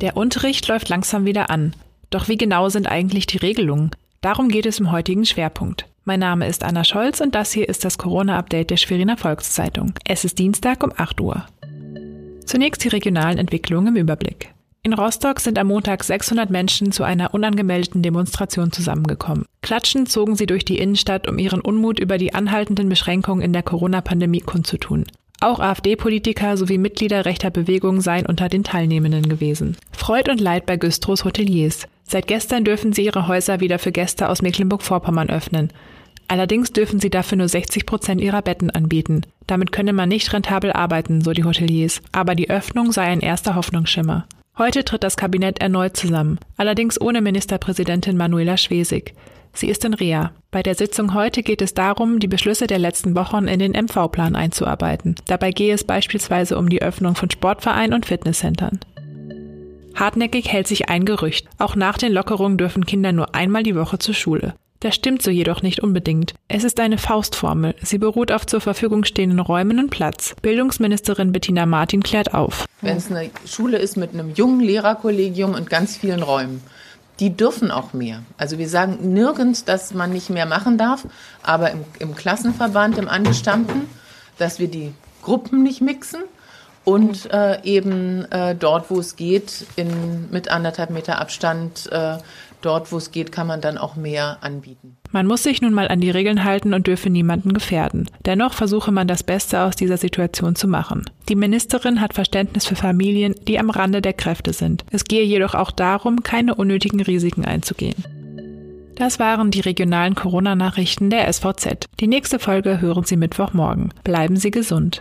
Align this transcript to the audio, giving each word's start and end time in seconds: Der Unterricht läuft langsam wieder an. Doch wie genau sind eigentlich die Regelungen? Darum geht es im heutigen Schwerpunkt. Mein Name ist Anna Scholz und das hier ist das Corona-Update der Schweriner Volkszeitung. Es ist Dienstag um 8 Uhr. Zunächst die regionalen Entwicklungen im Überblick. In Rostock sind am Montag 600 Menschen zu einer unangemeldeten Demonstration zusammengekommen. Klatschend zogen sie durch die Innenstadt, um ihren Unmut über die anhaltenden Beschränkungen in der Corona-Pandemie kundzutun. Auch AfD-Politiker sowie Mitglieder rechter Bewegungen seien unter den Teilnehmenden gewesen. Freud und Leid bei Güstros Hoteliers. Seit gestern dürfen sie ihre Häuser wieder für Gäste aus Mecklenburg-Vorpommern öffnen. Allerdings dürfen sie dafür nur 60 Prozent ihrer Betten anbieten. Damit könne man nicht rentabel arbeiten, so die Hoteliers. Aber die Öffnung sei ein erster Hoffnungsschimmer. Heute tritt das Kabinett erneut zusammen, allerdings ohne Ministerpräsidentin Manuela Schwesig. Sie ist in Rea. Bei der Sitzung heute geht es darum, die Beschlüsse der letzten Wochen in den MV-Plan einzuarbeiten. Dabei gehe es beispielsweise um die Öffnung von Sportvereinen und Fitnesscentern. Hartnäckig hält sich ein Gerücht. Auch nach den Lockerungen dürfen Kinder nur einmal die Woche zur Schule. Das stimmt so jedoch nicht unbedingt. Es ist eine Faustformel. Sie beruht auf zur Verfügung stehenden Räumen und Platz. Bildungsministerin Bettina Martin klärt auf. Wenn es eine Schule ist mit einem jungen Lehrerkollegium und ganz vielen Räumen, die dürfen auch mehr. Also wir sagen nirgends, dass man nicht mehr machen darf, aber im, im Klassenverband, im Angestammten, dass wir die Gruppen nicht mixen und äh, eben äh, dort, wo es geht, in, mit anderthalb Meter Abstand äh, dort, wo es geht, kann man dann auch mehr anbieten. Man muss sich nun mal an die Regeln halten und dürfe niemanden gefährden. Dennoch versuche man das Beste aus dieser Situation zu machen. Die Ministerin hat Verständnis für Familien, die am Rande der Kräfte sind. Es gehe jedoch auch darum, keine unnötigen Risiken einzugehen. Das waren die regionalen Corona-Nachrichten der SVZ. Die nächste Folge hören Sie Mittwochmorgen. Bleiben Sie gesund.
Der 0.00 0.16
Unterricht 0.16 0.66
läuft 0.68 0.88
langsam 0.88 1.24
wieder 1.24 1.50
an. 1.50 1.74
Doch 2.10 2.28
wie 2.28 2.36
genau 2.36 2.68
sind 2.68 2.86
eigentlich 2.86 3.26
die 3.26 3.38
Regelungen? 3.38 3.90
Darum 4.20 4.48
geht 4.48 4.66
es 4.66 4.80
im 4.80 4.90
heutigen 4.90 5.24
Schwerpunkt. 5.24 5.86
Mein 6.04 6.20
Name 6.20 6.46
ist 6.48 6.64
Anna 6.64 6.84
Scholz 6.84 7.20
und 7.20 7.34
das 7.34 7.52
hier 7.52 7.68
ist 7.68 7.84
das 7.84 7.96
Corona-Update 7.96 8.70
der 8.70 8.76
Schweriner 8.76 9.16
Volkszeitung. 9.16 9.94
Es 10.04 10.24
ist 10.24 10.38
Dienstag 10.38 10.82
um 10.82 10.92
8 10.96 11.20
Uhr. 11.20 11.46
Zunächst 12.44 12.84
die 12.84 12.88
regionalen 12.88 13.38
Entwicklungen 13.38 13.94
im 13.94 14.02
Überblick. 14.02 14.52
In 14.82 14.92
Rostock 14.92 15.40
sind 15.40 15.58
am 15.58 15.68
Montag 15.68 16.04
600 16.04 16.50
Menschen 16.50 16.92
zu 16.92 17.04
einer 17.04 17.32
unangemeldeten 17.32 18.02
Demonstration 18.02 18.70
zusammengekommen. 18.70 19.46
Klatschend 19.62 20.10
zogen 20.10 20.36
sie 20.36 20.44
durch 20.44 20.66
die 20.66 20.76
Innenstadt, 20.76 21.26
um 21.26 21.38
ihren 21.38 21.62
Unmut 21.62 21.98
über 21.98 22.18
die 22.18 22.34
anhaltenden 22.34 22.90
Beschränkungen 22.90 23.42
in 23.42 23.54
der 23.54 23.62
Corona-Pandemie 23.62 24.40
kundzutun. 24.40 25.06
Auch 25.44 25.60
AfD-Politiker 25.60 26.56
sowie 26.56 26.78
Mitglieder 26.78 27.26
rechter 27.26 27.50
Bewegungen 27.50 28.00
seien 28.00 28.24
unter 28.24 28.48
den 28.48 28.64
Teilnehmenden 28.64 29.28
gewesen. 29.28 29.76
Freud 29.92 30.30
und 30.30 30.40
Leid 30.40 30.64
bei 30.64 30.78
Güstros 30.78 31.26
Hoteliers. 31.26 31.86
Seit 32.02 32.26
gestern 32.28 32.64
dürfen 32.64 32.94
sie 32.94 33.04
ihre 33.04 33.28
Häuser 33.28 33.60
wieder 33.60 33.78
für 33.78 33.92
Gäste 33.92 34.30
aus 34.30 34.40
Mecklenburg-Vorpommern 34.40 35.28
öffnen. 35.28 35.70
Allerdings 36.28 36.72
dürfen 36.72 36.98
sie 36.98 37.10
dafür 37.10 37.36
nur 37.36 37.48
60 37.48 37.84
Prozent 37.84 38.22
ihrer 38.22 38.40
Betten 38.40 38.70
anbieten. 38.70 39.26
Damit 39.46 39.70
könne 39.70 39.92
man 39.92 40.08
nicht 40.08 40.32
rentabel 40.32 40.72
arbeiten, 40.72 41.20
so 41.20 41.32
die 41.32 41.44
Hoteliers. 41.44 42.00
Aber 42.12 42.34
die 42.34 42.48
Öffnung 42.48 42.90
sei 42.90 43.02
ein 43.02 43.20
erster 43.20 43.54
Hoffnungsschimmer. 43.54 44.26
Heute 44.56 44.84
tritt 44.84 45.02
das 45.02 45.16
Kabinett 45.16 45.60
erneut 45.60 45.96
zusammen, 45.96 46.38
allerdings 46.56 47.00
ohne 47.00 47.20
Ministerpräsidentin 47.20 48.16
Manuela 48.16 48.56
Schwesig. 48.56 49.14
Sie 49.52 49.68
ist 49.68 49.84
in 49.84 49.94
Rea. 49.94 50.30
Bei 50.52 50.62
der 50.62 50.76
Sitzung 50.76 51.12
heute 51.12 51.42
geht 51.42 51.60
es 51.60 51.74
darum, 51.74 52.20
die 52.20 52.28
Beschlüsse 52.28 52.68
der 52.68 52.78
letzten 52.78 53.16
Wochen 53.16 53.48
in 53.48 53.58
den 53.58 53.72
MV-Plan 53.72 54.36
einzuarbeiten. 54.36 55.16
Dabei 55.26 55.50
gehe 55.50 55.74
es 55.74 55.82
beispielsweise 55.82 56.56
um 56.56 56.68
die 56.68 56.82
Öffnung 56.82 57.16
von 57.16 57.30
Sportvereinen 57.30 57.94
und 57.94 58.06
Fitnesscentern. 58.06 58.78
Hartnäckig 59.96 60.52
hält 60.52 60.68
sich 60.68 60.88
ein 60.88 61.04
Gerücht. 61.04 61.48
Auch 61.58 61.74
nach 61.74 61.98
den 61.98 62.12
Lockerungen 62.12 62.56
dürfen 62.56 62.86
Kinder 62.86 63.10
nur 63.10 63.34
einmal 63.34 63.64
die 63.64 63.74
Woche 63.74 63.98
zur 63.98 64.14
Schule. 64.14 64.54
Das 64.84 64.94
stimmt 64.94 65.22
so 65.22 65.30
jedoch 65.30 65.62
nicht 65.62 65.80
unbedingt. 65.80 66.34
Es 66.46 66.62
ist 66.62 66.78
eine 66.78 66.98
Faustformel. 66.98 67.74
Sie 67.80 67.96
beruht 67.96 68.30
auf 68.30 68.44
zur 68.44 68.60
Verfügung 68.60 69.04
stehenden 69.04 69.40
Räumen 69.40 69.78
und 69.78 69.88
Platz. 69.88 70.36
Bildungsministerin 70.42 71.32
Bettina 71.32 71.64
Martin 71.64 72.02
klärt 72.02 72.34
auf. 72.34 72.66
Wenn 72.82 72.98
es 72.98 73.10
eine 73.10 73.30
Schule 73.46 73.78
ist 73.78 73.96
mit 73.96 74.12
einem 74.12 74.34
jungen 74.34 74.60
Lehrerkollegium 74.60 75.54
und 75.54 75.70
ganz 75.70 75.96
vielen 75.96 76.22
Räumen, 76.22 76.60
die 77.18 77.34
dürfen 77.34 77.70
auch 77.70 77.94
mehr. 77.94 78.24
Also 78.36 78.58
wir 78.58 78.68
sagen 78.68 79.14
nirgends, 79.14 79.64
dass 79.64 79.94
man 79.94 80.12
nicht 80.12 80.28
mehr 80.28 80.44
machen 80.44 80.76
darf, 80.76 81.06
aber 81.42 81.70
im, 81.70 81.86
im 81.98 82.14
Klassenverband, 82.14 82.98
im 82.98 83.08
Angestammten, 83.08 83.88
dass 84.36 84.58
wir 84.58 84.68
die 84.68 84.92
Gruppen 85.22 85.62
nicht 85.62 85.80
mixen 85.80 86.24
und 86.84 87.32
äh, 87.32 87.62
eben 87.62 88.30
äh, 88.30 88.54
dort, 88.54 88.90
wo 88.90 88.98
es 89.00 89.16
geht, 89.16 89.66
in, 89.76 90.30
mit 90.30 90.50
anderthalb 90.50 90.90
Meter 90.90 91.20
Abstand 91.20 91.88
äh, 91.90 92.18
dort, 92.60 92.92
wo 92.92 92.96
es 92.96 93.10
geht, 93.10 93.32
kann 93.32 93.46
man 93.46 93.60
dann 93.60 93.78
auch 93.78 93.96
mehr 93.96 94.38
anbieten. 94.40 94.96
Man 95.10 95.26
muss 95.26 95.42
sich 95.42 95.62
nun 95.62 95.72
mal 95.72 95.88
an 95.88 96.00
die 96.00 96.10
Regeln 96.10 96.44
halten 96.44 96.74
und 96.74 96.86
dürfe 96.86 97.10
niemanden 97.10 97.52
gefährden. 97.52 98.08
Dennoch 98.24 98.52
versuche 98.52 98.92
man 98.92 99.06
das 99.06 99.22
Beste 99.22 99.60
aus 99.60 99.76
dieser 99.76 99.96
Situation 99.96 100.56
zu 100.56 100.66
machen. 100.66 101.04
Die 101.28 101.36
Ministerin 101.36 102.00
hat 102.00 102.14
Verständnis 102.14 102.66
für 102.66 102.76
Familien, 102.76 103.34
die 103.46 103.58
am 103.58 103.70
Rande 103.70 104.02
der 104.02 104.12
Kräfte 104.12 104.52
sind. 104.52 104.84
Es 104.90 105.04
gehe 105.04 105.24
jedoch 105.24 105.54
auch 105.54 105.70
darum, 105.70 106.22
keine 106.22 106.54
unnötigen 106.54 107.00
Risiken 107.00 107.44
einzugehen. 107.44 108.04
Das 108.96 109.18
waren 109.18 109.50
die 109.50 109.60
regionalen 109.60 110.14
Corona-Nachrichten 110.14 111.10
der 111.10 111.32
SVZ. 111.32 111.86
Die 111.98 112.06
nächste 112.06 112.38
Folge 112.38 112.80
hören 112.80 113.04
Sie 113.04 113.16
Mittwochmorgen. 113.16 113.92
Bleiben 114.04 114.36
Sie 114.36 114.52
gesund. 114.52 115.00